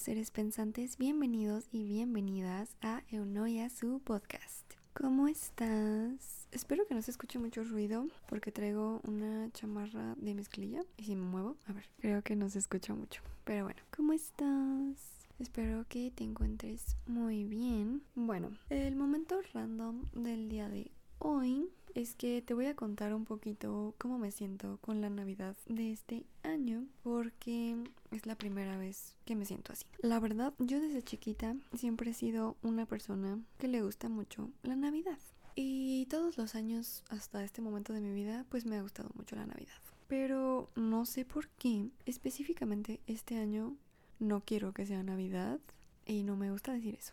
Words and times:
seres 0.00 0.30
pensantes, 0.30 0.96
bienvenidos 0.96 1.68
y 1.72 1.84
bienvenidas 1.84 2.74
a 2.80 3.02
Eunoia, 3.10 3.68
su 3.68 4.00
podcast. 4.00 4.64
¿Cómo 4.94 5.28
estás? 5.28 6.48
Espero 6.52 6.86
que 6.86 6.94
no 6.94 7.02
se 7.02 7.10
escuche 7.10 7.38
mucho 7.38 7.64
ruido 7.64 8.06
porque 8.26 8.50
traigo 8.50 9.02
una 9.06 9.50
chamarra 9.52 10.14
de 10.16 10.32
mezclilla 10.32 10.84
y 10.96 11.04
si 11.04 11.16
me 11.16 11.26
muevo, 11.26 11.58
a 11.66 11.74
ver, 11.74 11.84
creo 12.00 12.22
que 12.22 12.34
no 12.34 12.48
se 12.48 12.60
escucha 12.60 12.94
mucho. 12.94 13.20
Pero 13.44 13.64
bueno, 13.64 13.82
¿cómo 13.94 14.14
estás? 14.14 14.96
Espero 15.38 15.84
que 15.86 16.10
te 16.12 16.24
encuentres 16.24 16.96
muy 17.06 17.44
bien. 17.44 18.00
Bueno, 18.14 18.56
el 18.70 18.96
momento 18.96 19.38
random 19.52 20.06
del 20.14 20.48
día 20.48 20.70
de 20.70 20.90
hoy 21.18 21.68
es 21.94 22.14
que 22.14 22.40
te 22.40 22.54
voy 22.54 22.66
a 22.66 22.74
contar 22.74 23.12
un 23.12 23.26
poquito 23.26 23.94
cómo 23.98 24.18
me 24.18 24.30
siento 24.30 24.78
con 24.80 25.02
la 25.02 25.10
Navidad 25.10 25.56
de 25.66 25.92
este 25.92 26.24
año 26.42 26.86
porque 27.02 27.76
es 28.10 28.26
la 28.26 28.36
primera 28.36 28.76
vez 28.76 29.16
que 29.24 29.36
me 29.36 29.44
siento 29.44 29.72
así. 29.72 29.86
La 30.00 30.20
verdad, 30.20 30.54
yo 30.58 30.80
desde 30.80 31.02
chiquita 31.02 31.56
siempre 31.74 32.10
he 32.10 32.14
sido 32.14 32.56
una 32.62 32.86
persona 32.86 33.40
que 33.58 33.68
le 33.68 33.82
gusta 33.82 34.08
mucho 34.08 34.50
la 34.62 34.76
Navidad. 34.76 35.18
Y 35.56 36.06
todos 36.06 36.38
los 36.38 36.54
años 36.54 37.02
hasta 37.08 37.44
este 37.44 37.62
momento 37.62 37.92
de 37.92 38.00
mi 38.00 38.12
vida 38.12 38.46
pues 38.48 38.66
me 38.66 38.76
ha 38.76 38.82
gustado 38.82 39.10
mucho 39.14 39.36
la 39.36 39.46
Navidad. 39.46 39.74
Pero 40.08 40.70
no 40.74 41.06
sé 41.06 41.24
por 41.24 41.48
qué 41.48 41.88
específicamente 42.06 43.00
este 43.06 43.38
año 43.38 43.76
no 44.18 44.42
quiero 44.44 44.72
que 44.72 44.86
sea 44.86 45.02
Navidad 45.02 45.60
y 46.06 46.22
no 46.22 46.36
me 46.36 46.50
gusta 46.50 46.72
decir 46.72 46.94
eso. 46.94 47.12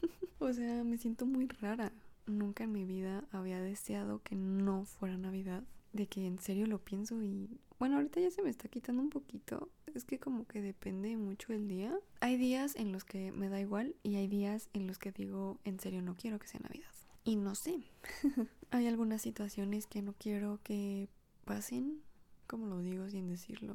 o 0.38 0.52
sea, 0.52 0.84
me 0.84 0.98
siento 0.98 1.26
muy 1.26 1.48
rara 1.48 1.92
nunca 2.26 2.64
en 2.64 2.72
mi 2.72 2.84
vida 2.84 3.24
había 3.32 3.60
deseado 3.60 4.20
que 4.22 4.34
no 4.34 4.84
fuera 4.84 5.16
Navidad. 5.16 5.62
De 5.92 6.06
que 6.06 6.26
en 6.26 6.38
serio 6.38 6.66
lo 6.66 6.78
pienso 6.78 7.22
y 7.22 7.48
bueno, 7.78 7.96
ahorita 7.96 8.20
ya 8.20 8.30
se 8.30 8.42
me 8.42 8.50
está 8.50 8.68
quitando 8.68 9.00
un 9.00 9.08
poquito. 9.10 9.70
Es 9.96 10.04
que 10.04 10.18
como 10.18 10.46
que 10.46 10.60
depende 10.60 11.16
mucho 11.16 11.54
el 11.54 11.68
día. 11.68 11.98
Hay 12.20 12.36
días 12.36 12.76
en 12.76 12.92
los 12.92 13.04
que 13.04 13.32
me 13.32 13.48
da 13.48 13.60
igual 13.60 13.96
y 14.02 14.16
hay 14.16 14.28
días 14.28 14.68
en 14.74 14.86
los 14.86 14.98
que 14.98 15.10
digo, 15.10 15.58
en 15.64 15.80
serio 15.80 16.02
no 16.02 16.14
quiero 16.16 16.38
que 16.38 16.46
sea 16.46 16.60
Navidad. 16.60 16.92
Y 17.24 17.36
no 17.36 17.54
sé. 17.54 17.80
hay 18.70 18.88
algunas 18.88 19.22
situaciones 19.22 19.86
que 19.86 20.02
no 20.02 20.12
quiero 20.12 20.60
que 20.62 21.08
pasen. 21.46 22.02
Como 22.46 22.66
lo 22.66 22.80
digo 22.80 23.08
sin 23.08 23.30
decirlo? 23.30 23.74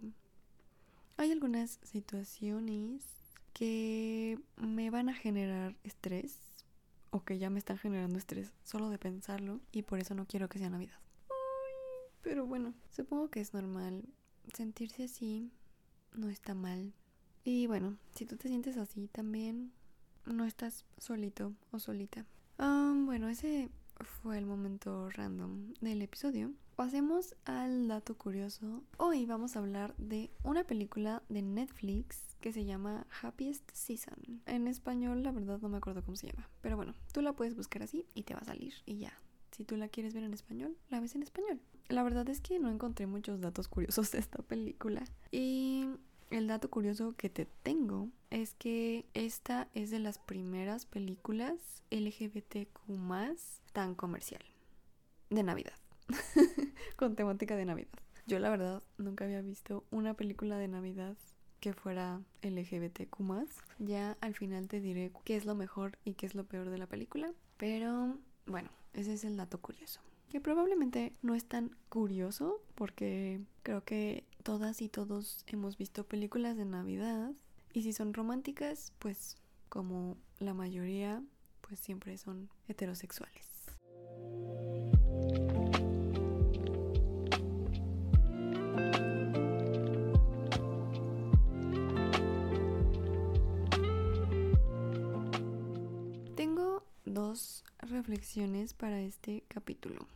Hay 1.18 1.32
algunas 1.32 1.80
situaciones 1.82 3.04
que 3.54 4.38
me 4.58 4.92
van 4.92 5.10
a 5.10 5.16
generar 5.16 5.76
estrés 5.84 6.38
o 7.10 7.24
que 7.24 7.40
ya 7.40 7.50
me 7.50 7.58
están 7.58 7.80
generando 7.80 8.20
estrés 8.20 8.54
solo 8.64 8.92
de 8.92 9.00
pensarlo 9.00 9.60
y 9.72 9.82
por 9.82 9.98
eso 9.98 10.14
no 10.14 10.28
quiero 10.28 10.50
que 10.50 10.60
sea 10.60 10.70
Navidad. 10.70 11.00
Pero 12.22 12.46
bueno, 12.46 12.76
supongo 12.92 13.32
que 13.32 13.42
es 13.42 13.56
normal. 13.56 14.04
Sentirse 14.54 15.06
así 15.06 15.52
no 16.14 16.30
está 16.30 16.54
mal. 16.54 16.94
Y 17.44 17.68
bueno, 17.68 17.98
si 18.16 18.26
tú 18.26 18.38
te 18.38 18.48
sientes 18.48 18.78
así 18.78 19.08
también, 19.08 19.72
no 20.26 20.46
estás 20.46 20.86
solito 20.98 21.54
o 21.72 21.80
solita. 21.80 22.26
bueno, 22.58 23.30
ese 23.30 23.70
fue 24.22 24.38
el 24.38 24.46
momento 24.46 25.10
random 25.10 25.74
del 25.82 26.02
episodio. 26.02 26.54
Pasemos 26.76 27.36
al 27.46 27.88
dato 27.88 28.18
curioso. 28.18 28.84
Hoy 28.98 29.26
vamos 29.26 29.56
a 29.56 29.60
hablar 29.60 29.96
de 29.98 30.32
una 30.44 30.64
película 30.64 31.22
de 31.30 31.42
Netflix 31.42 32.36
que 32.40 32.54
se 32.54 32.66
llama 32.66 33.06
Happiest 33.22 33.70
Season. 33.72 34.42
En 34.46 34.68
español, 34.68 35.22
la 35.22 35.32
verdad 35.32 35.60
no 35.62 35.70
me 35.70 35.78
acuerdo 35.78 36.04
cómo 36.04 36.16
se 36.16 36.28
llama. 36.28 36.50
Pero 36.62 36.78
bueno, 36.78 36.96
tú 37.12 37.22
la 37.22 37.34
puedes 37.34 37.56
buscar 37.56 37.84
así 37.84 38.06
y 38.16 38.24
te 38.24 38.34
va 38.34 38.40
a 38.40 38.46
salir 38.46 38.74
y 38.86 38.98
ya. 38.98 39.14
Si 39.52 39.66
tú 39.66 39.76
la 39.76 39.90
quieres 39.90 40.14
ver 40.14 40.24
en 40.24 40.34
español, 40.34 40.78
la 40.90 41.00
ves 41.00 41.14
en 41.16 41.24
español. 41.24 41.60
La 41.92 42.04
verdad 42.04 42.30
es 42.30 42.40
que 42.40 42.58
no 42.58 42.70
encontré 42.70 43.06
muchos 43.06 43.42
datos 43.42 43.68
curiosos 43.68 44.12
de 44.12 44.20
esta 44.20 44.42
película. 44.42 45.04
Y 45.30 45.90
el 46.30 46.48
dato 46.48 46.70
curioso 46.70 47.14
que 47.18 47.30
te 47.30 47.46
tengo 47.46 48.08
es 48.30 48.54
que 48.54 49.06
esta 49.14 49.68
es 49.74 49.92
de 49.92 50.00
las 50.00 50.18
primeras 50.18 50.86
películas 50.86 51.84
LGBTQ 51.92 52.80
tan 53.74 53.94
comercial 53.96 54.42
de 55.30 55.44
Navidad. 55.44 55.74
Con 56.96 57.18
temática 57.18 57.58
de 57.58 57.66
Navidad. 57.66 58.00
Yo 58.26 58.40
la 58.40 58.50
verdad 58.50 58.82
nunca 58.98 59.26
había 59.26 59.42
visto 59.42 59.84
una 59.92 60.14
película 60.14 60.58
de 60.58 60.70
Navidad 60.70 61.18
que 61.60 61.74
fuera 61.74 62.22
LGBTQ 62.42 63.20
Ya 63.80 64.18
al 64.22 64.34
final 64.34 64.70
te 64.70 64.80
diré 64.80 65.12
qué 65.26 65.36
es 65.36 65.44
lo 65.44 65.56
mejor 65.56 65.98
y 66.06 66.14
qué 66.14 66.26
es 66.26 66.36
lo 66.36 66.46
peor 66.46 66.70
de 66.70 66.78
la 66.78 66.88
película. 66.88 67.34
Pero 67.58 68.18
bueno, 68.46 68.70
ese 68.94 69.14
es 69.14 69.26
el 69.26 69.36
dato 69.36 69.60
curioso 69.60 70.00
que 70.32 70.40
probablemente 70.40 71.12
no 71.22 71.36
es 71.36 71.44
tan 71.44 71.76
curioso 71.90 72.62
porque 72.76 73.42
creo 73.64 73.84
que 73.84 74.24
todas 74.44 74.82
y 74.82 74.88
todos 74.88 75.44
hemos 75.48 75.78
visto 75.78 76.06
películas 76.06 76.56
de 76.56 76.64
Navidad 76.64 77.34
y 77.74 77.84
si 77.84 77.92
son 77.92 78.14
románticas, 78.14 78.94
pues 79.00 79.36
como 79.68 80.16
la 80.40 80.54
mayoría, 80.54 81.22
pues 81.60 81.82
siempre 81.82 82.18
son 82.18 82.50
heterosexuales. 82.70 83.46
Tengo 96.38 96.86
dos 97.04 97.66
reflexiones 97.80 98.74
para 98.74 99.02
este 99.02 99.44
capítulo. 99.50 100.08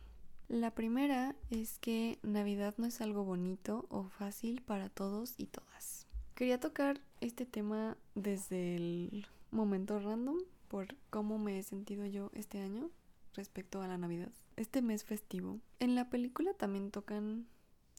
La 0.48 0.70
primera 0.70 1.34
es 1.50 1.80
que 1.80 2.20
Navidad 2.22 2.74
no 2.78 2.86
es 2.86 3.00
algo 3.00 3.24
bonito 3.24 3.86
o 3.88 4.04
fácil 4.04 4.62
para 4.62 4.88
todos 4.88 5.34
y 5.38 5.46
todas. 5.46 6.06
Quería 6.36 6.60
tocar 6.60 7.00
este 7.20 7.46
tema 7.46 7.96
desde 8.14 8.76
el 8.76 9.26
momento 9.50 9.98
random 9.98 10.38
por 10.68 10.94
cómo 11.10 11.38
me 11.38 11.58
he 11.58 11.62
sentido 11.64 12.06
yo 12.06 12.30
este 12.32 12.60
año 12.60 12.90
respecto 13.34 13.82
a 13.82 13.88
la 13.88 13.98
Navidad. 13.98 14.30
Este 14.54 14.82
mes 14.82 15.02
festivo. 15.02 15.58
En 15.80 15.96
la 15.96 16.10
película 16.10 16.54
también 16.54 16.92
tocan 16.92 17.48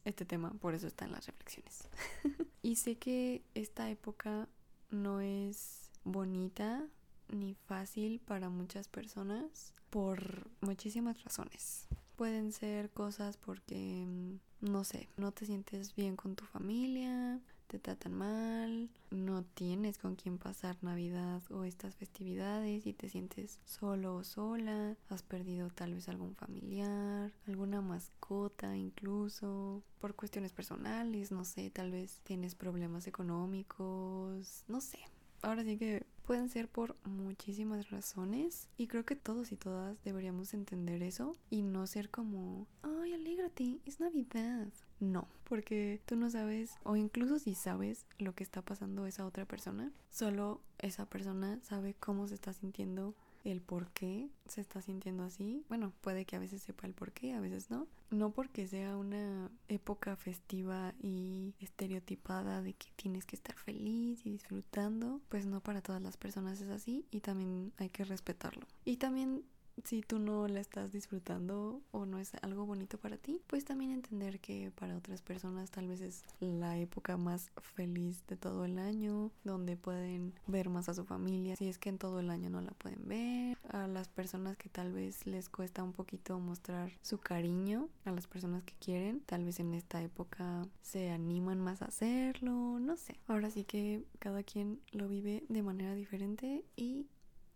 este 0.06 0.24
tema, 0.24 0.52
por 0.62 0.74
eso 0.74 0.88
está 0.88 1.04
en 1.04 1.12
las 1.12 1.26
reflexiones. 1.26 1.90
y 2.62 2.78
sé 2.78 2.96
que 2.96 3.44
esta 3.56 3.90
época 3.90 4.48
no 4.90 5.20
es 5.20 5.92
bonita 6.06 6.88
ni 7.28 7.56
fácil 7.56 8.22
para 8.22 8.48
muchas 8.48 8.88
personas 8.88 9.74
por 9.90 10.50
muchísimas 10.62 11.22
razones. 11.26 11.88
Pueden 12.18 12.52
ser 12.52 12.90
cosas 12.90 13.38
porque, 13.38 14.04
mm, 14.08 14.40
no 14.72 14.84
sé, 14.84 15.08
no 15.18 15.32
te 15.32 15.46
sientes 15.46 15.96
bien 15.96 16.16
con 16.16 16.36
tu 16.36 16.46
familia, 16.46 17.40
te 17.68 17.78
tratan 17.78 18.14
mal, 18.14 18.90
no 19.12 19.44
tienes 19.44 20.00
con 20.00 20.16
quién 20.16 20.40
pasar 20.40 20.78
Navidad 20.82 21.44
o 21.52 21.64
estas 21.64 21.96
festividades 21.96 22.88
y 22.88 22.94
te 22.94 23.08
sientes 23.08 23.60
solo 23.66 24.16
o 24.16 24.24
sola, 24.24 24.98
has 25.10 25.22
perdido 25.22 25.70
tal 25.70 25.94
vez 25.94 26.10
algún 26.10 26.34
familiar, 26.36 27.32
alguna 27.46 27.82
mascota 27.82 28.76
incluso, 28.76 29.84
por 30.00 30.16
cuestiones 30.16 30.54
personales, 30.54 31.32
no 31.32 31.46
sé, 31.46 31.70
tal 31.70 31.92
vez 31.92 32.22
tienes 32.24 32.56
problemas 32.56 33.06
económicos, 33.06 34.64
no 34.68 34.82
sé, 34.82 34.98
ahora 35.42 35.64
sí 35.64 35.78
que 35.78 36.06
pueden 36.26 36.50
ser 36.50 36.68
por 36.68 36.96
muchísimas 37.06 37.90
razones 37.90 38.68
y 38.78 38.88
creo 38.88 39.06
que 39.06 39.16
todos 39.16 39.52
y 39.54 39.56
todas 39.56 40.04
deberíamos 40.04 40.54
entender 40.54 41.02
eso 41.02 41.38
y 41.50 41.62
no 41.62 41.88
ser 41.88 42.10
como, 42.10 42.68
ay, 42.82 43.14
alégrate, 43.14 43.80
es 43.86 44.02
Navidad. 44.02 44.68
No, 45.00 45.28
porque 45.46 46.02
tú 46.06 46.16
no 46.18 46.30
sabes 46.30 46.76
o 46.84 46.96
incluso 46.98 47.40
si 47.40 47.56
sabes 47.56 48.06
lo 48.18 48.36
que 48.36 48.44
está 48.44 48.62
pasando 48.62 49.06
esa 49.06 49.26
otra 49.26 49.46
persona, 49.46 49.92
solo 50.10 50.60
esa 50.80 51.06
persona 51.06 51.60
sabe 51.64 51.96
cómo 51.98 52.28
se 52.28 52.36
está 52.36 52.52
sintiendo 52.52 53.16
el 53.46 53.62
por 53.62 53.90
qué 53.92 54.30
se 54.48 54.60
está 54.60 54.82
sintiendo 54.82 55.24
así. 55.24 55.64
Bueno, 55.70 55.94
puede 56.02 56.26
que 56.26 56.36
a 56.36 56.40
veces 56.40 56.62
sepa 56.62 56.88
el 56.88 56.94
por 56.94 57.14
qué, 57.14 57.34
a 57.34 57.40
veces 57.40 57.70
no. 57.70 57.88
No 58.10 58.32
porque 58.32 58.68
sea 58.68 58.96
una 58.96 59.52
época 59.68 60.16
festiva 60.16 60.94
y 61.02 61.56
estereotipada 61.60 62.62
de 62.62 62.74
que 62.74 62.88
tienes 62.96 63.26
que 63.26 63.36
estar 63.36 63.56
feliz 63.56 64.26
y 64.26 64.32
disfrutando, 64.32 65.22
pues 65.28 65.46
no 65.46 65.62
para 65.62 65.82
todas 65.82 66.02
las 66.02 66.16
personas 66.16 66.62
es 66.62 66.70
así 66.70 67.06
y 67.12 67.20
también 67.20 67.74
hay 67.78 67.90
que 67.90 68.06
respetarlo. 68.06 68.66
Y 68.86 68.98
también 68.98 69.44
si 69.84 70.02
tú 70.02 70.20
no 70.20 70.48
la 70.48 70.60
estás 70.60 70.92
disfrutando 70.92 71.82
o 71.92 72.06
no 72.06 72.20
es 72.20 72.34
algo 72.42 72.66
bonito 72.66 72.98
para 72.98 73.18
ti, 73.18 73.42
pues 73.48 73.66
también 73.66 73.92
entender 73.92 74.40
que 74.40 74.72
para 74.72 74.98
otras 74.98 75.22
personas 75.22 75.72
tal 75.72 75.88
vez 75.88 76.02
es 76.02 76.24
la 76.40 76.78
época 76.78 77.18
más 77.18 77.52
feliz 77.76 78.24
de 78.28 78.38
todo 78.38 78.66
el 78.66 78.80
año, 78.80 79.32
donde 79.44 79.78
pueden 79.78 80.34
ver 80.48 80.70
más 80.70 80.90
a 80.90 80.94
su 80.94 81.06
familia, 81.06 81.56
si 81.56 81.68
es 81.68 81.78
que 81.78 81.90
en 81.90 81.98
todo 81.98 82.20
el 82.20 82.30
año 82.30 82.50
no 82.50 82.62
la 82.62 82.72
pueden 82.72 83.08
ver, 83.08 83.58
a 83.70 83.88
las 83.88 84.10
personas 84.10 84.58
que 84.58 84.70
tal 84.70 84.92
vez 84.92 85.26
les 85.26 85.50
cuesta 85.50 85.84
un 85.84 85.94
poquito 85.94 86.40
mostrar 86.40 86.92
su 87.02 87.20
cariño 87.20 87.90
a 88.06 88.12
las 88.12 88.28
personas 88.28 88.64
que 88.64 88.74
quieren, 88.80 89.22
tal 89.22 89.44
vez 89.44 89.60
en 89.60 89.74
esta 89.74 90.02
época 90.02 90.68
se 90.82 91.12
animan 91.12 91.60
más 91.60 91.82
a 91.82 91.86
hacerlo, 91.86 92.80
no 92.80 92.98
sé. 92.98 93.20
Ahora 93.28 93.50
sí 93.50 93.64
que 93.64 94.04
cada 94.20 94.44
quien 94.44 94.80
lo 94.92 95.08
vive 95.08 95.44
de 95.50 95.64
manera 95.64 95.94
diferente 95.94 96.64
y 96.76 97.06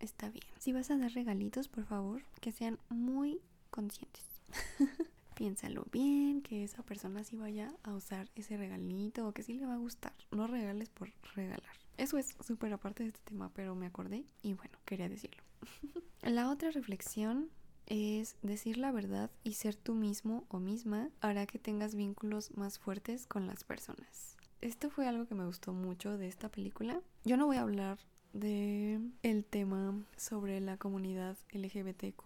está 0.02 0.30
bien. 0.30 0.46
Si 0.60 0.74
vas 0.74 0.92
a 0.92 0.98
dar 0.98 1.12
regalitos, 1.12 1.68
por 1.68 1.86
favor, 1.86 2.24
que 2.42 2.52
sean 2.52 2.80
muy 2.90 3.40
conscientes. 3.70 4.26
Piénsalo 5.36 5.86
bien, 5.92 6.42
que 6.42 6.64
esa 6.64 6.84
persona 6.84 7.24
sí 7.24 7.38
vaya 7.38 7.74
a 7.84 7.94
usar 7.94 8.30
ese 8.36 8.58
regalito 8.58 9.28
o 9.28 9.32
que 9.32 9.44
sí 9.44 9.54
le 9.54 9.66
va 9.66 9.76
a 9.76 9.78
gustar. 9.78 10.14
No 10.32 10.46
regales 10.48 10.90
por 10.90 11.12
regalar. 11.36 11.76
eso 11.98 12.18
es 12.18 12.36
súper 12.46 12.74
aparte 12.74 13.04
de 13.04 13.10
este 13.10 13.22
tema, 13.24 13.50
pero 13.54 13.76
me 13.76 13.88
acordé 13.88 14.26
y 14.44 14.54
bueno, 14.54 14.78
quería 14.86 15.10
decirlo. 15.10 15.42
la 16.22 16.50
otra 16.50 16.72
reflexión 16.72 17.50
es 17.88 18.38
decir 18.42 18.78
la 18.78 18.92
verdad 18.92 19.32
y 19.44 19.54
ser 19.54 19.76
tú 19.76 19.96
mismo 19.96 20.46
o 20.50 20.60
misma 20.60 21.10
hará 21.20 21.46
que 21.46 21.60
tengas 21.60 21.96
vínculos 21.96 22.56
más 22.56 22.80
fuertes 22.80 23.26
con 23.26 23.48
las 23.48 23.64
personas. 23.64 24.38
Esto 24.62 24.92
fue 24.92 25.08
algo 25.08 25.26
que 25.26 25.34
me 25.34 25.46
gustó 25.46 25.74
mucho 25.74 26.18
de 26.18 26.28
esta 26.28 26.50
película. 26.50 27.02
Yo 27.24 27.36
no 27.36 27.48
voy 27.48 27.58
a 27.58 27.62
hablar 27.62 28.00
de 28.34 29.00
el 29.24 29.44
tema 29.44 29.94
sobre 30.18 30.60
la 30.62 30.78
comunidad 30.78 31.38
LGBTQ 31.52 32.24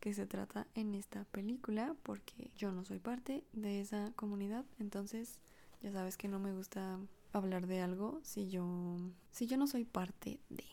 que 0.00 0.14
se 0.14 0.26
trata 0.26 0.66
en 0.74 0.94
esta 0.94 1.24
película 1.24 1.94
porque 2.02 2.50
yo 2.56 2.72
no 2.72 2.84
soy 2.84 2.98
parte 2.98 3.44
de 3.52 3.80
esa 3.80 4.12
comunidad. 4.16 4.64
Entonces 4.78 5.38
ya 5.82 5.92
sabes 5.92 6.16
que 6.16 6.28
no 6.28 6.38
me 6.38 6.52
gusta 6.52 6.98
hablar 7.32 7.66
de 7.66 7.80
algo 7.80 8.20
si 8.22 8.48
yo 8.48 8.98
si 9.30 9.46
yo 9.46 9.56
no 9.56 9.66
soy 9.66 9.84
parte 9.84 10.40
de. 10.48 10.64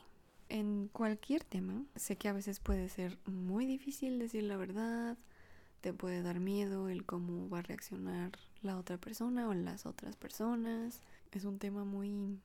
En 0.49 0.89
cualquier 0.91 1.43
tema 1.43 1.83
sé 1.95 2.15
que 2.15 2.27
a 2.27 2.33
veces 2.33 2.59
puede 2.59 2.89
ser 2.89 3.19
muy 3.25 3.65
difícil 3.65 4.17
decir 4.17 4.43
la 4.43 4.57
verdad 4.57 5.17
te 5.81 5.93
puede 5.93 6.21
dar 6.21 6.39
miedo 6.39 6.89
el 6.89 7.05
cómo 7.05 7.49
va 7.49 7.59
a 7.59 7.61
reaccionar 7.61 8.31
la 8.61 8.77
otra 8.77 8.97
persona 8.97 9.47
o 9.47 9.53
las 9.53 9.85
otras 9.85 10.15
personas. 10.15 11.01
Es 11.31 11.45
un 11.45 11.59
tema 11.59 11.85
muy 11.85 12.39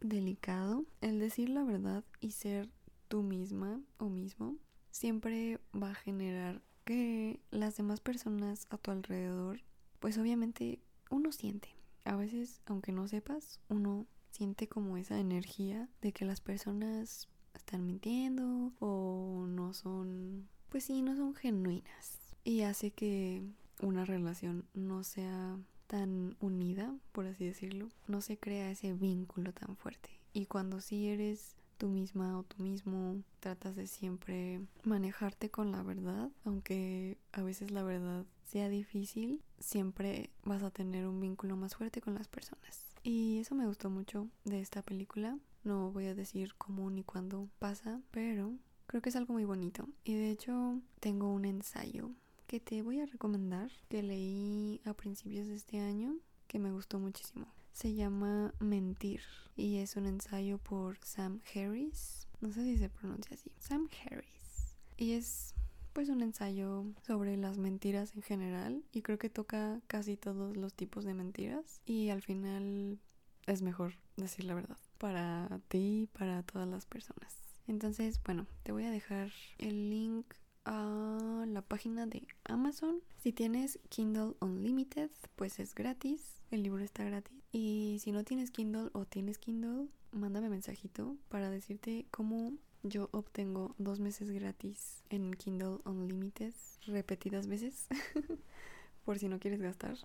delicado. 0.00 0.84
El 1.00 1.18
decir 1.18 1.48
la 1.48 1.64
verdad 1.64 2.04
y 2.20 2.32
ser 2.32 2.68
tú 3.08 3.22
misma 3.22 3.80
o 3.98 4.08
mismo 4.08 4.56
siempre 4.90 5.60
va 5.74 5.90
a 5.90 5.94
generar 5.94 6.62
que 6.84 7.40
las 7.50 7.76
demás 7.76 8.00
personas 8.00 8.66
a 8.70 8.78
tu 8.78 8.90
alrededor, 8.90 9.60
pues 9.98 10.18
obviamente 10.18 10.80
uno 11.10 11.32
siente. 11.32 11.68
A 12.04 12.16
veces, 12.16 12.60
aunque 12.66 12.92
no 12.92 13.08
sepas, 13.08 13.60
uno 13.68 14.06
siente 14.30 14.68
como 14.68 14.96
esa 14.96 15.18
energía 15.18 15.88
de 16.00 16.12
que 16.12 16.24
las 16.24 16.40
personas 16.40 17.28
están 17.54 17.86
mintiendo 17.86 18.72
o 18.78 19.46
no 19.48 19.72
son, 19.72 20.48
pues 20.68 20.84
sí, 20.84 21.02
no 21.02 21.16
son 21.16 21.34
genuinas. 21.34 22.36
Y 22.44 22.62
hace 22.62 22.92
que 22.92 23.42
una 23.82 24.04
relación 24.04 24.64
no 24.74 25.02
sea 25.02 25.58
tan 25.86 26.36
unida, 26.40 26.94
por 27.12 27.26
así 27.26 27.44
decirlo, 27.44 27.88
no 28.08 28.20
se 28.20 28.38
crea 28.38 28.70
ese 28.70 28.92
vínculo 28.92 29.52
tan 29.52 29.76
fuerte. 29.76 30.10
Y 30.32 30.46
cuando 30.46 30.80
sí 30.80 31.08
eres 31.08 31.56
tú 31.78 31.88
misma 31.88 32.38
o 32.38 32.42
tú 32.42 32.62
mismo, 32.62 33.22
tratas 33.40 33.76
de 33.76 33.86
siempre 33.86 34.60
manejarte 34.84 35.50
con 35.50 35.72
la 35.72 35.82
verdad, 35.82 36.30
aunque 36.44 37.18
a 37.32 37.42
veces 37.42 37.70
la 37.70 37.82
verdad 37.82 38.24
sea 38.44 38.68
difícil, 38.68 39.42
siempre 39.58 40.30
vas 40.44 40.62
a 40.62 40.70
tener 40.70 41.06
un 41.06 41.20
vínculo 41.20 41.56
más 41.56 41.76
fuerte 41.76 42.00
con 42.00 42.14
las 42.14 42.28
personas. 42.28 42.86
Y 43.02 43.38
eso 43.38 43.54
me 43.54 43.66
gustó 43.66 43.90
mucho 43.90 44.28
de 44.44 44.60
esta 44.60 44.82
película. 44.82 45.38
No 45.64 45.92
voy 45.92 46.06
a 46.06 46.14
decir 46.14 46.54
cómo 46.56 46.90
ni 46.90 47.04
cuándo 47.04 47.48
pasa, 47.58 48.00
pero 48.10 48.52
creo 48.86 49.02
que 49.02 49.10
es 49.10 49.16
algo 49.16 49.34
muy 49.34 49.44
bonito. 49.44 49.88
Y 50.04 50.14
de 50.14 50.30
hecho 50.30 50.80
tengo 51.00 51.32
un 51.32 51.44
ensayo 51.44 52.10
que 52.46 52.60
te 52.60 52.82
voy 52.82 53.00
a 53.00 53.06
recomendar 53.06 53.70
que 53.88 54.02
leí 54.02 54.80
a 54.84 54.94
principios 54.94 55.48
de 55.48 55.54
este 55.54 55.78
año 55.80 56.16
que 56.46 56.58
me 56.58 56.72
gustó 56.72 56.98
muchísimo. 56.98 57.46
Se 57.72 57.94
llama 57.94 58.54
Mentir 58.60 59.20
y 59.56 59.78
es 59.78 59.96
un 59.96 60.06
ensayo 60.06 60.58
por 60.58 60.98
Sam 61.04 61.40
Harris. 61.54 62.26
No 62.40 62.52
sé 62.52 62.62
si 62.64 62.78
se 62.78 62.88
pronuncia 62.88 63.34
así. 63.34 63.50
Sam 63.58 63.88
Harris. 64.04 64.76
Y 64.96 65.12
es 65.12 65.54
pues 65.92 66.08
un 66.08 66.22
ensayo 66.22 66.84
sobre 67.06 67.36
las 67.36 67.58
mentiras 67.58 68.14
en 68.14 68.22
general 68.22 68.84
y 68.92 69.02
creo 69.02 69.18
que 69.18 69.30
toca 69.30 69.80
casi 69.86 70.16
todos 70.16 70.56
los 70.56 70.74
tipos 70.74 71.04
de 71.04 71.14
mentiras 71.14 71.80
y 71.86 72.10
al 72.10 72.22
final 72.22 72.98
es 73.46 73.62
mejor 73.62 73.94
decir 74.16 74.44
la 74.44 74.54
verdad 74.54 74.76
para 74.98 75.60
ti 75.68 76.02
y 76.02 76.06
para 76.06 76.42
todas 76.42 76.68
las 76.68 76.86
personas. 76.86 77.36
Entonces, 77.66 78.20
bueno, 78.24 78.46
te 78.62 78.72
voy 78.72 78.84
a 78.84 78.90
dejar 78.90 79.32
el 79.58 79.90
link 79.90 80.26
a 80.66 81.46
la 81.46 81.62
página 81.62 82.06
de 82.06 82.26
Amazon. 82.44 83.00
Si 83.16 83.32
tienes 83.32 83.78
Kindle 83.88 84.34
Unlimited, 84.40 85.10
pues 85.36 85.58
es 85.58 85.74
gratis. 85.74 86.42
El 86.50 86.62
libro 86.62 86.82
está 86.82 87.04
gratis. 87.04 87.36
Y 87.52 87.98
si 88.02 88.12
no 88.12 88.24
tienes 88.24 88.50
Kindle 88.50 88.90
o 88.92 89.06
tienes 89.06 89.38
Kindle, 89.38 89.88
mándame 90.12 90.50
mensajito 90.50 91.16
para 91.28 91.48
decirte 91.48 92.06
cómo 92.10 92.52
yo 92.82 93.08
obtengo 93.12 93.74
dos 93.78 94.00
meses 94.00 94.30
gratis 94.30 95.02
en 95.08 95.32
Kindle 95.32 95.78
Unlimited 95.84 96.54
repetidas 96.86 97.46
veces. 97.46 97.86
Por 99.04 99.18
si 99.18 99.28
no 99.28 99.38
quieres 99.38 99.62
gastar 99.62 99.96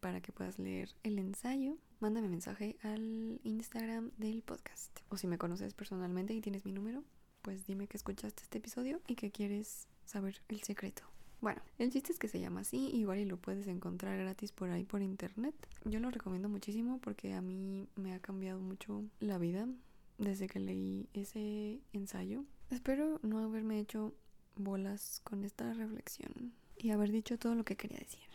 para 0.00 0.20
que 0.20 0.32
puedas 0.32 0.58
leer 0.58 0.94
el 1.02 1.18
ensayo, 1.18 1.78
mándame 1.98 2.28
mensaje 2.28 2.76
al 2.82 3.40
Instagram 3.42 4.10
del 4.18 4.42
podcast. 4.42 5.00
O 5.08 5.16
si 5.16 5.26
me 5.26 5.38
conoces 5.38 5.74
personalmente 5.74 6.34
y 6.34 6.40
tienes 6.40 6.64
mi 6.64 6.72
número, 6.72 7.02
pues 7.40 7.66
dime 7.66 7.88
que 7.88 7.96
escuchaste 7.96 8.42
este 8.42 8.58
episodio 8.58 9.00
y 9.06 9.16
que 9.16 9.30
quieres 9.30 9.88
saber 10.06 10.40
el 10.48 10.62
secreto. 10.62 11.02
Bueno, 11.40 11.60
el 11.78 11.90
chiste 11.92 12.12
es 12.12 12.18
que 12.18 12.28
se 12.28 12.40
llama 12.40 12.60
así, 12.60 12.88
igual 12.94 13.18
y 13.18 13.26
lo 13.26 13.36
puedes 13.36 13.66
encontrar 13.66 14.18
gratis 14.18 14.50
por 14.50 14.70
ahí 14.70 14.84
por 14.84 15.02
internet. 15.02 15.54
Yo 15.84 16.00
lo 16.00 16.10
recomiendo 16.10 16.48
muchísimo 16.48 16.98
porque 17.02 17.34
a 17.34 17.42
mí 17.42 17.86
me 17.96 18.14
ha 18.14 18.18
cambiado 18.18 18.60
mucho 18.60 19.04
la 19.20 19.36
vida 19.36 19.68
desde 20.16 20.48
que 20.48 20.58
leí 20.58 21.06
ese 21.12 21.80
ensayo. 21.92 22.44
Espero 22.70 23.20
no 23.22 23.40
haberme 23.40 23.78
hecho 23.78 24.14
bolas 24.56 25.20
con 25.24 25.44
esta 25.44 25.74
reflexión 25.74 26.54
y 26.78 26.90
haber 26.90 27.12
dicho 27.12 27.38
todo 27.38 27.54
lo 27.54 27.64
que 27.64 27.76
quería 27.76 27.98
decir. 27.98 28.33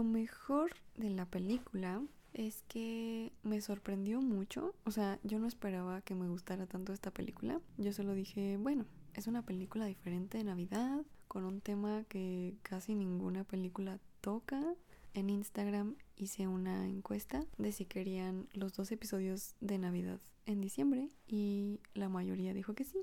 Lo 0.00 0.04
mejor 0.04 0.72
de 0.96 1.10
la 1.10 1.26
película 1.26 2.02
es 2.32 2.62
que 2.68 3.34
me 3.42 3.60
sorprendió 3.60 4.22
mucho. 4.22 4.74
O 4.84 4.92
sea, 4.92 5.20
yo 5.24 5.38
no 5.38 5.46
esperaba 5.46 6.00
que 6.00 6.14
me 6.14 6.26
gustara 6.26 6.66
tanto 6.66 6.94
esta 6.94 7.10
película. 7.10 7.60
Yo 7.76 7.92
solo 7.92 8.14
dije, 8.14 8.56
bueno, 8.56 8.86
es 9.12 9.26
una 9.26 9.44
película 9.44 9.84
diferente 9.84 10.38
de 10.38 10.44
Navidad, 10.44 11.04
con 11.28 11.44
un 11.44 11.60
tema 11.60 12.04
que 12.04 12.56
casi 12.62 12.94
ninguna 12.94 13.44
película 13.44 14.00
toca. 14.22 14.74
En 15.12 15.28
Instagram 15.28 15.96
hice 16.16 16.48
una 16.48 16.88
encuesta 16.88 17.44
de 17.58 17.70
si 17.70 17.84
querían 17.84 18.48
los 18.54 18.72
dos 18.72 18.92
episodios 18.92 19.54
de 19.60 19.76
Navidad 19.76 20.18
en 20.46 20.62
diciembre 20.62 21.10
y 21.26 21.78
la 21.92 22.08
mayoría 22.08 22.54
dijo 22.54 22.72
que 22.72 22.84
sí. 22.84 23.02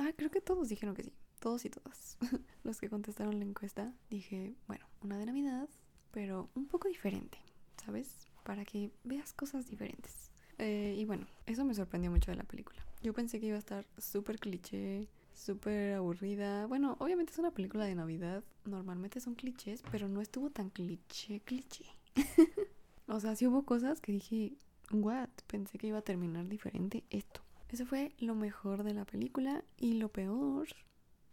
Ah, 0.00 0.10
creo 0.16 0.32
que 0.32 0.40
todos 0.40 0.68
dijeron 0.68 0.96
que 0.96 1.04
sí. 1.04 1.12
Todos 1.38 1.64
y 1.64 1.70
todas. 1.70 2.18
Los 2.64 2.80
que 2.80 2.88
contestaron 2.88 3.38
la 3.38 3.44
encuesta 3.44 3.94
dije, 4.10 4.56
bueno, 4.66 4.86
una 5.02 5.18
de 5.18 5.26
Navidad, 5.26 5.68
pero 6.12 6.48
un 6.54 6.66
poco 6.66 6.88
diferente, 6.88 7.38
¿sabes? 7.84 8.28
Para 8.44 8.64
que 8.64 8.90
veas 9.04 9.32
cosas 9.32 9.66
diferentes. 9.66 10.30
Eh, 10.58 10.94
y 10.96 11.04
bueno, 11.04 11.26
eso 11.46 11.64
me 11.64 11.74
sorprendió 11.74 12.10
mucho 12.10 12.30
de 12.30 12.36
la 12.36 12.44
película. 12.44 12.80
Yo 13.02 13.12
pensé 13.12 13.40
que 13.40 13.46
iba 13.46 13.56
a 13.56 13.58
estar 13.58 13.84
súper 13.98 14.38
cliché, 14.38 15.08
súper 15.34 15.94
aburrida. 15.94 16.66
Bueno, 16.66 16.96
obviamente 17.00 17.32
es 17.32 17.38
una 17.38 17.50
película 17.50 17.84
de 17.84 17.94
Navidad, 17.94 18.44
normalmente 18.64 19.20
son 19.20 19.34
clichés, 19.34 19.82
pero 19.90 20.08
no 20.08 20.20
estuvo 20.20 20.50
tan 20.50 20.70
cliché, 20.70 21.40
cliché. 21.40 21.84
o 23.08 23.18
sea, 23.18 23.34
sí 23.34 23.46
hubo 23.46 23.64
cosas 23.64 24.00
que 24.00 24.12
dije, 24.12 24.52
what, 24.92 25.30
pensé 25.46 25.78
que 25.78 25.88
iba 25.88 25.98
a 25.98 26.02
terminar 26.02 26.48
diferente 26.48 27.04
esto. 27.10 27.40
Eso 27.68 27.86
fue 27.86 28.12
lo 28.18 28.34
mejor 28.34 28.82
de 28.82 28.92
la 28.92 29.06
película 29.06 29.64
y 29.78 29.94
lo 29.94 30.10
peor, 30.10 30.68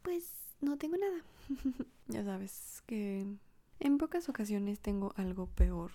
pues 0.01 0.33
no 0.61 0.77
tengo 0.77 0.95
nada. 0.97 1.23
ya 2.07 2.23
sabes 2.23 2.81
que 2.87 3.25
en 3.79 3.97
pocas 3.97 4.29
ocasiones 4.29 4.79
tengo 4.79 5.13
algo 5.15 5.47
peor. 5.47 5.91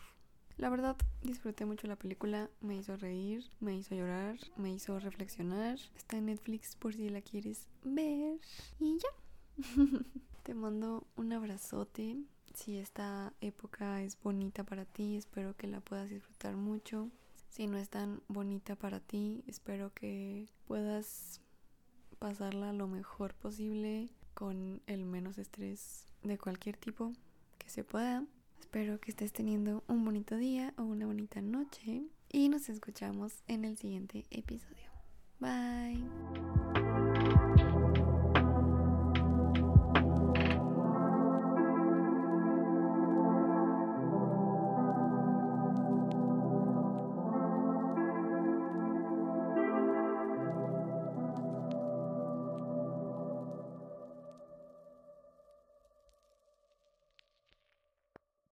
La 0.57 0.71
verdad, 0.71 0.97
disfruté 1.23 1.67
mucho 1.67 1.89
la 1.89 1.97
película, 1.97 2.49
me 2.61 2.77
hizo 2.77 2.97
reír, 2.97 3.45
me 3.61 3.77
hizo 3.77 3.95
llorar, 3.95 4.39
me 4.57 4.71
hizo 4.71 4.99
reflexionar. 5.01 5.79
Está 5.97 6.17
en 6.17 6.27
Netflix 6.27 6.77
por 6.77 6.95
si 6.95 7.09
la 7.09 7.21
quieres 7.21 7.67
ver. 7.83 8.39
Y 8.79 8.99
ya. 8.99 9.09
Te 10.45 10.55
mando 10.55 11.07
un 11.17 11.33
abrazote. 11.33 12.23
Si 12.55 12.79
esta 12.79 13.33
época 13.41 14.03
es 14.03 14.17
bonita 14.23 14.63
para 14.63 14.85
ti, 14.85 15.17
espero 15.17 15.57
que 15.57 15.67
la 15.67 15.81
puedas 15.81 16.09
disfrutar 16.09 16.57
mucho. 16.57 17.11
Si 17.51 17.67
no 17.67 17.77
es 17.77 17.89
tan 17.89 18.23
bonita 18.29 18.77
para 18.77 19.01
ti, 19.01 19.43
espero 19.49 19.93
que 19.93 20.49
puedas 20.67 21.41
pasarla 22.21 22.73
lo 22.73 22.87
mejor 22.87 23.35
posible 23.35 24.09
con 24.35 24.83
el 24.87 25.05
menos 25.05 25.39
estrés 25.39 26.07
de 26.23 26.39
cualquier 26.39 26.77
tipo 26.77 27.13
que 27.65 27.71
se 27.71 27.83
pueda. 27.83 28.25
Espero 28.61 29.01
que 29.01 29.11
estés 29.11 29.33
teniendo 29.33 29.83
un 29.89 30.05
bonito 30.05 30.37
día 30.37 30.75
o 30.77 30.83
una 30.83 31.07
bonita 31.07 31.41
noche 31.41 32.03
y 32.31 32.49
nos 32.49 32.69
escuchamos 32.69 33.43
en 33.49 33.65
el 33.65 33.77
siguiente 33.77 34.27
episodio. 34.31 34.91
Bye. 35.41 36.05